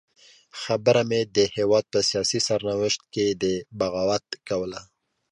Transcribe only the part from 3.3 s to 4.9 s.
د بغاوت کوله.